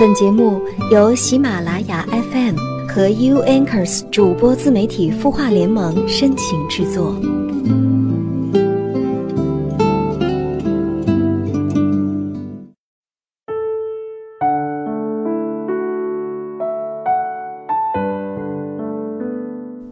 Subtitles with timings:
[0.00, 2.56] 本节目由喜马拉雅 FM
[2.88, 7.14] 和 U Anchors 主播自媒体孵化联盟深情制作。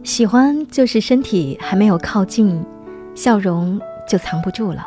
[0.03, 2.59] 喜欢就是身体还没有靠近，
[3.13, 4.83] 笑容就藏不住了。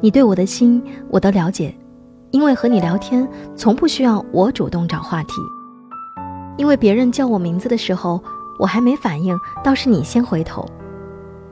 [0.00, 1.72] 你对我的心，我都了解。
[2.34, 5.34] 因为和你聊天，从不需要我主动找话题。
[6.56, 8.20] 因为别人叫我名字的时候，
[8.58, 10.66] 我还没反应，倒是你先回头。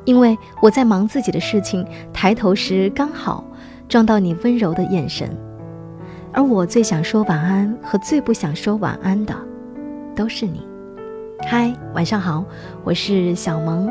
[0.04, 3.44] 因为我在忙自己的事情，抬头时刚好
[3.88, 5.30] 撞到你温柔的眼神。
[6.32, 9.32] 而我最想说晚安和最不想说晚安的，
[10.16, 10.66] 都是你。
[11.46, 12.44] 嗨，晚上好，
[12.82, 13.88] 我是小萌，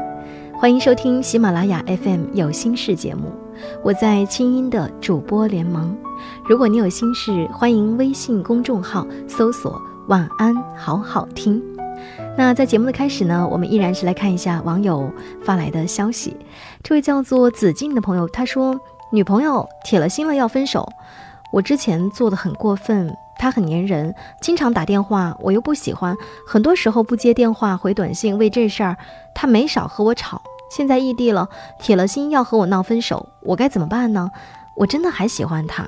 [0.56, 3.32] 欢迎收听喜马拉雅 FM 有心事节目。
[3.82, 5.96] 我在清音的主播联盟，
[6.44, 11.62] 如果你有心事，欢迎微信公众号搜索“晚安好好听”。
[12.38, 15.12] 那在节目的开始呢，我们依然是来看一下网友
[15.44, 16.36] 发来的消息。
[16.82, 18.80] 这位叫做子静的朋友，他说
[19.12, 20.88] 女朋友铁了心了要分手。
[21.52, 26.16] 我之前做的很过分，他很粘人，经常打电话，我又不喜欢，
[26.48, 28.98] 很多时候不接电话回短信，为这事儿
[29.36, 30.42] 他没少和我吵。
[30.70, 34.32] 现在异地了，铁了心要和我闹分手，我该怎么办呢？
[34.78, 35.86] 我真的还喜欢他。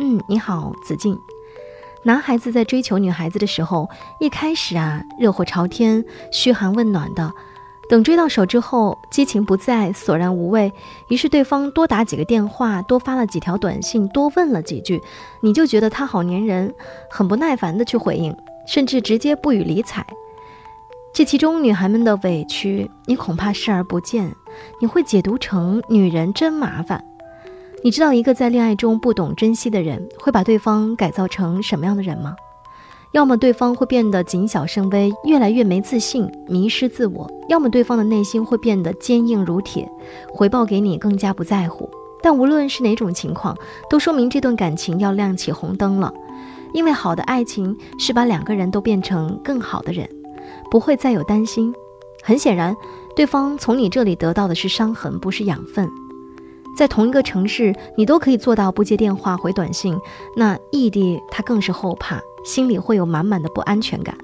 [0.00, 1.18] 嗯，你好，子静。
[2.04, 3.88] 男孩子在追求女孩子的时候，
[4.20, 7.32] 一开始啊，热火朝天、嘘寒问暖的，
[7.90, 10.72] 等追到手之后，激情不再，索然无味。
[11.08, 15.02] 于是对方多打几个电话，多发了几条短信，多问了几句，
[15.42, 16.72] 你就觉得他好粘人，
[17.10, 18.34] 很不耐烦的去回应，
[18.68, 20.06] 甚至直接不予理睬。
[21.12, 24.32] 这其中女孩们的委屈，你恐怕视而不见。
[24.80, 27.04] 你会解读成女人真麻烦。
[27.84, 32.34] 你知道一个在恋爱中不懂珍惜的人，会把对方改造成什么样的人吗？
[33.12, 39.88] 要么对方会变得谨小慎微，越来越没自信，迷失自我；要么对方的内心会变得坚硬如铁，
[40.28, 41.88] 回报给你更加不在乎。
[42.20, 43.56] 但无论是哪种情况，
[43.88, 46.12] 都说明这段感情要亮起红灯了。
[46.74, 50.06] 因为好的爱情是把两个人都变成更好的人。
[50.70, 51.72] 不会再有担心。
[52.22, 52.76] 很显然，
[53.14, 55.88] 对方从你这里得到的是伤痕，不是养分。
[56.76, 59.98] 在同一个城市，你都可以做到不接电话、回短信，
[60.36, 64.16] 那异地他更是后怕，心里会有满满的不安全感。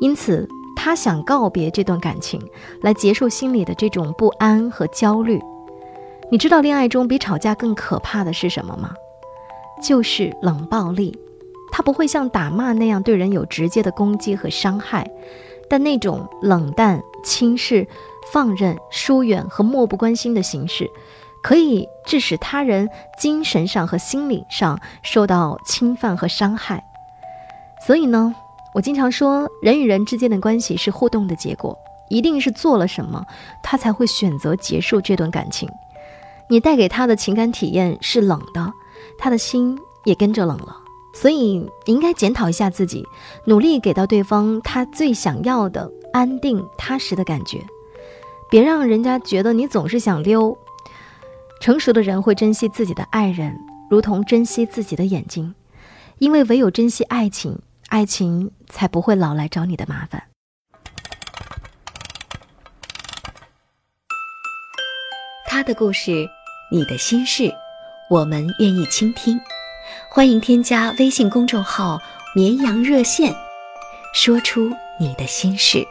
[0.00, 2.40] 因此，他想告别这段感情，
[2.80, 5.40] 来结束心里的这种不安和焦虑。
[6.30, 8.94] 你知道恋爱中比吵架更可怕的是什么吗？
[9.82, 11.18] 就是冷暴力。
[11.72, 15.08] 他不会像打骂那样对人有直接的攻击和伤害。
[15.68, 17.86] 但那种冷淡、轻视、
[18.32, 20.90] 放任、疏远和漠不关心的形式，
[21.42, 26.84] 可以致使他人精神上和心理上受到侵犯和伤害。
[27.86, 28.34] 所以呢，
[28.74, 31.76] 我经常说，人与人之间的关系是互动的结果，
[32.08, 33.24] 一定是做了什么，
[33.62, 35.68] 他才会选择结束这段感情。
[36.48, 38.72] 你带给他的情感体验是冷的，
[39.18, 40.76] 他的心也跟着冷了。
[41.14, 43.04] 所以，你应该检讨一下自己，
[43.46, 47.58] 努力给到对方他最想要的安定踏实的感觉，
[48.48, 50.56] 别让人家觉得你总是想溜。
[51.60, 53.54] 成熟的人会珍惜自己的爱人，
[53.90, 55.54] 如同珍惜自己的眼睛，
[56.16, 60.22] 因为唯有珍惜爱情，爱情才不会老来找你的麻烦。
[65.46, 66.26] 他的故事，
[66.72, 67.52] 你的心事，
[68.08, 69.38] 我们愿意倾听。
[70.08, 72.00] 欢迎添加微信公众号
[72.34, 73.34] “绵羊热线”，
[74.14, 75.86] 说出你的心事。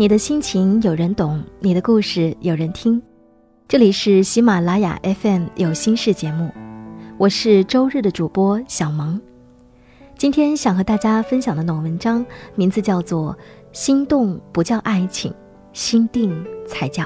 [0.00, 3.02] 你的心情有人懂，你的故事有人听。
[3.68, 6.50] 这里是喜马拉雅 FM 有心事节目，
[7.18, 9.20] 我是周日的主播小萌。
[10.16, 12.24] 今天想和大家分享的那文章，
[12.54, 13.36] 名字叫做
[13.78, 15.34] 《心动不叫爱情，
[15.74, 17.04] 心定才叫》。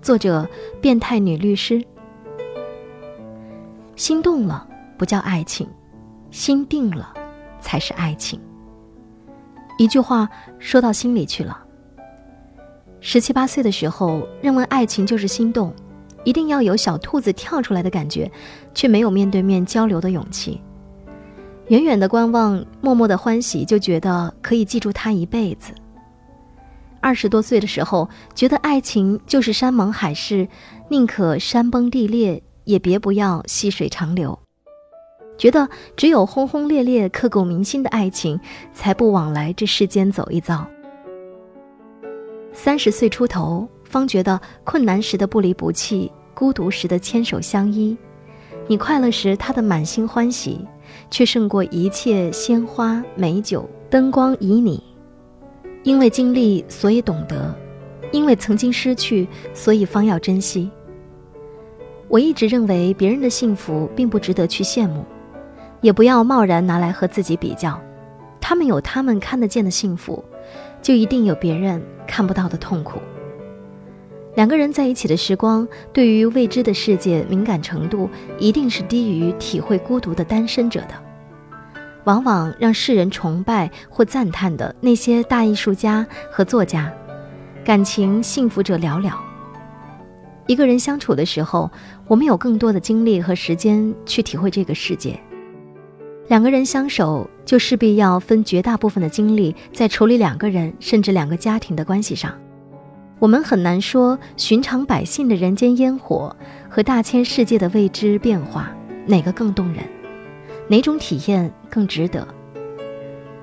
[0.00, 0.48] 作者：
[0.80, 1.84] 变态女律师。
[3.96, 5.68] 心动了不叫爱情，
[6.30, 7.12] 心定了
[7.60, 8.40] 才是爱情。
[9.78, 10.28] 一句话
[10.60, 11.60] 说到心里去了。
[13.04, 15.74] 十七八岁的时候，认为爱情就是心动，
[16.22, 18.30] 一定要有小兔子跳出来的感觉，
[18.72, 20.60] 却没有面对面交流的勇气。
[21.66, 25.72] 远远的观望，默默的欢喜，就觉得可以记住他一辈子。
[27.00, 30.46] 二十多岁的时候，觉得爱情就是山盟海誓，
[30.88, 34.38] 宁可山崩地裂，也别不要细水长流。
[35.36, 38.38] 觉得只有轰轰烈烈、刻骨铭心的爱情，
[38.72, 40.64] 才不枉来这世间走一遭。
[42.52, 47.96] 三十岁出头，方觉得困难时的不离不弃，孤独时的牵手相依，
[48.66, 50.60] 你快乐时他的满心欢喜，
[51.10, 54.80] 却胜过一切鲜花、美酒、灯光、旖旎。
[55.82, 57.52] 因为经历，所以懂得；
[58.12, 60.70] 因为曾经失去，所以方要珍惜。
[62.08, 65.04] 我一直认为，别人的幸福并不值得去羡慕。
[65.80, 67.76] 也不要贸然拿来和自己比较，
[68.40, 70.24] 他们有他们看得见的幸福，
[70.80, 73.00] 就一定有别人看不到的痛苦。
[74.34, 78.08] 两个人在一起的时光，对于未知的世界敏感程度，
[78.38, 80.94] 一定是低于体会孤独的单身者的。
[82.04, 86.92] 往往让世人崇拜或赞叹的那些大艺术家和作家，
[87.64, 89.12] 感情幸福者寥寥。
[90.46, 91.70] 一个人相处的时候，
[92.08, 95.20] 我们有更多的精力和时间去体会这个世界。
[96.28, 102.32] 两个人相守，就势必要分绝大部分的精力在处理两个人甚至两个家庭的关系上。
[103.18, 106.34] 我们很难说寻常百姓的人间烟火
[106.68, 108.74] 和大千世界的未知变化
[109.06, 109.84] 哪个更动人，
[110.68, 112.26] 哪种体验更值得。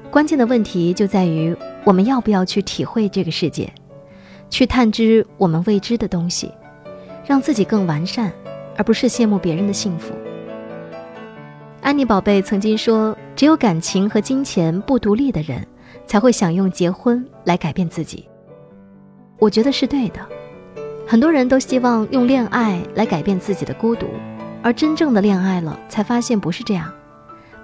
[0.09, 3.71] 关键的问题就在于我们要不要去体会这个世界，
[4.49, 6.51] 去探知我们未知的东西，
[7.25, 8.31] 让自己更完善，
[8.75, 10.13] 而不是羡慕别人的幸福。
[11.81, 15.65] 安妮宝贝曾经说：“只有感情和金钱不独立的人，
[16.05, 18.27] 才会想用结婚来改变自己。”
[19.39, 20.19] 我觉得是对的。
[21.07, 24.05] 很多人都希望用恋爱来改变自己的孤独，
[24.61, 26.91] 而真正的恋爱了，才发现不是这样。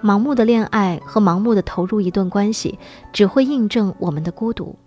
[0.01, 2.79] 盲目的恋爱和盲目的投入一段关系，
[3.11, 4.77] 只会印证我们的孤独。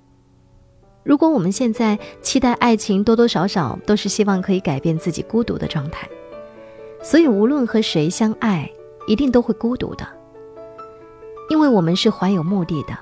[1.05, 6.09] 如果我们现在期待爱情，多多少少都是希望可以改变自己孤独的状态。
[7.03, 8.69] 所以，无论和谁相爱，
[9.09, 10.07] 一定都会孤独的，
[11.49, 12.97] 因为我们是怀有目的的，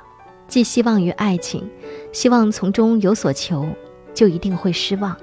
[0.47, 1.69] 寄希望于爱情，
[2.13, 3.67] 希望从中有所求，
[4.15, 5.17] 就一定会失望。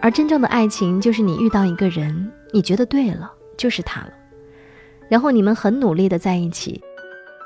[0.00, 4.12] 而真正的爱情，就是你遇到一个人，你觉得对了，就是他了，
[5.10, 6.82] 然后你们很努力的在一起，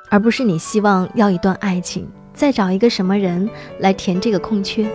[0.08, 3.50] 而不是你希望要一段爱情，再找一个什么人
[3.80, 4.88] 来填这个空缺。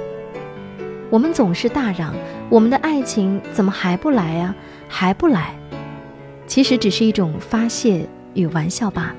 [1.09, 2.15] 我们总是大嚷，
[2.49, 4.55] 我们的爱情怎么还不来呀？
[4.87, 5.58] 还不来？
[6.49, 9.15] 其实只是一种发泄与玩笑罢了。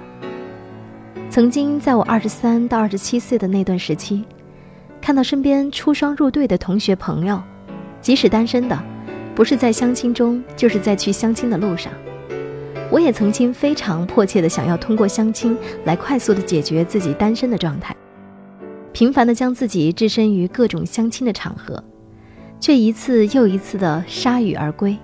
[1.31, 4.25] 曾经在我二十三到二十七岁的那段时期，
[5.01, 7.41] 看到身边出双入对的同学朋友，
[8.01, 8.77] 即使单身的，
[9.33, 11.93] 不是在相亲中，就是在去相亲的路上。
[12.91, 17.95] 我也曾经非常迫切的想要通过相亲来快速的解决自己单身的状态，
[18.91, 21.81] 频繁的将自己置身于各种相亲的场合，
[22.59, 24.99] 却一次又一次的铩羽而归。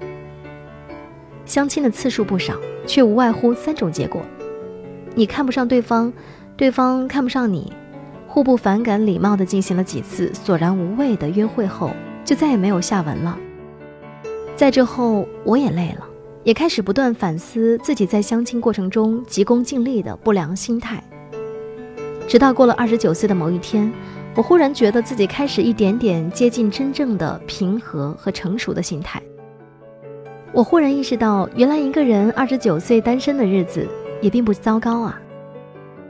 [1.47, 2.55] 相亲的次数不少，
[2.87, 4.21] 却无外乎三种结果：
[5.15, 6.13] 你看不上对方，
[6.57, 7.73] 对方看不上你，
[8.27, 11.93] 互不反感，礼貌地进行了几次索然无味的约会后，
[12.25, 13.39] 就再也没有下文了。
[14.57, 16.05] 在这后，我也累了，
[16.43, 21.03] 也开始不断反思自己在相亲过程中急功近利的不良心态。
[22.27, 23.93] 直到过了二十九岁的某一天，
[24.35, 29.23] 我忽然觉得自己开始一点点接近真正的平和和成熟的心态。
[30.57, 33.87] 我忽然意识到，原来一个人二十九岁单身的日子
[34.23, 35.21] 也并不糟糕啊！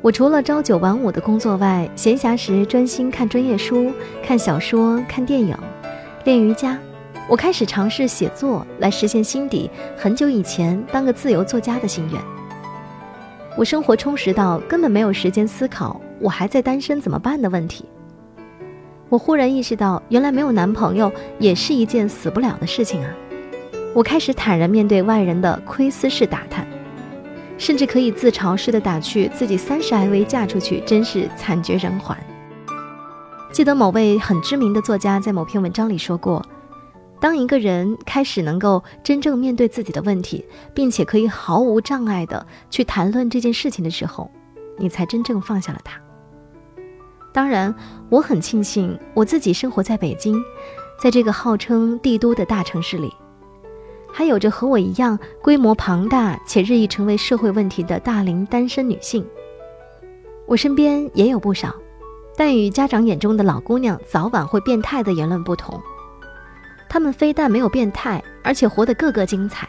[0.00, 3.90] 我除了朝九晚五的工作外，闲暇时专心看专业书、
[4.22, 5.52] 看小说、看电影、
[6.22, 6.78] 练瑜伽。
[7.28, 12.22] 我开始尝试写作，来实现心底很久以前当个自由作家的心愿。
[13.56, 17.84] 我生活充实到根本没有时间思考我还在单身怎么办的问题。
[19.08, 21.10] 我忽然意识到，原来没有男朋友
[21.40, 23.10] 也是一件死不了的事情啊！
[23.96, 26.68] 我开始坦然面对外人的窥私式打探，
[27.56, 32.14] 甚至可以自嘲似的打趣自己三十还未嫁出去，真是惨绝人寰。
[33.50, 36.44] 记得某位很知名的作家在某篇文章里说过
[37.18, 44.30] ：“当一个人开始能够真正面对自己的问题，并且可以毫无障碍的去谈论这件事情的时候，
[44.76, 45.98] 你才真正放下了他。”
[47.32, 47.74] 当然，
[48.10, 50.38] 我很庆幸我自己生活在北京，
[51.00, 53.10] 在这个号称帝都的大城市里。
[54.16, 59.22] 还有着和我一样规模庞大且日益成为社会问题的大龄单身女性，
[60.46, 61.74] 我身边也有不少，
[62.34, 65.78] 但与家长眼中的老姑娘早晚会变态的言论不同，
[66.88, 69.68] 她们非但没有变态，而且活得个个精彩，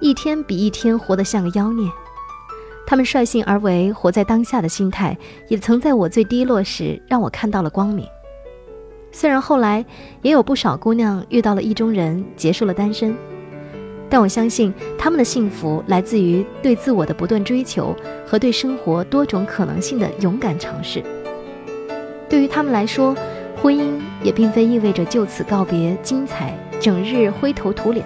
[0.00, 1.86] 一天比一天活得像个妖孽。
[2.86, 5.14] 她们率性而为、活在当下的心态，
[5.48, 8.08] 也曾在我最低落时让我看到了光明。
[9.12, 9.84] 虽然后来
[10.22, 13.14] 也有不少姑娘遇到了意中人，结束了单身，
[14.08, 17.94] 但我相信他们的幸福来自于对自我的不断追求
[18.26, 21.02] 和对生活多种可能性的勇敢尝试。
[22.28, 23.16] 对于他们来说，
[23.62, 28.04] 婚姻也并非意味着就此告别精彩，整日灰头土脸。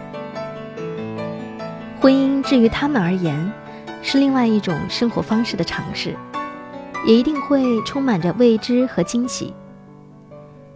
[2.00, 3.52] 婚姻至于他们而言，
[4.02, 6.14] 是另外一种生活方式的尝试，
[7.06, 9.52] 也一定会充满着未知和惊喜。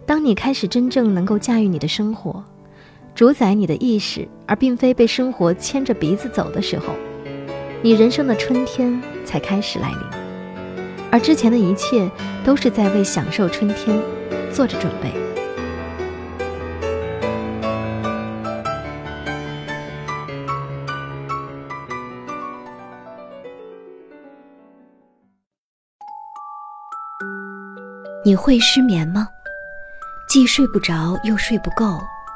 [0.05, 2.43] 当你开始真正能够驾驭你的生活，
[3.15, 6.93] 主宰你的意识，而并非被生活牵着鼻子走的时候，
[7.81, 9.99] 你人生的春天才开始来临。
[11.09, 12.11] 而之前的一切
[12.43, 13.97] 都是在为享受春天
[14.51, 15.13] 做着准备。
[28.25, 29.29] 你会失眠吗？
[30.27, 32.01] 既睡不着又睡不够，